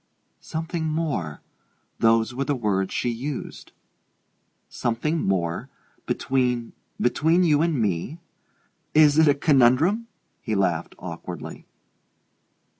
[0.39, 1.41] "Something more
[1.99, 3.71] those were the words she used."
[4.67, 5.69] "Something more?
[6.07, 8.17] Between between you and me?
[8.95, 10.07] Is it a conundrum?"
[10.41, 11.67] He laughed awkwardly.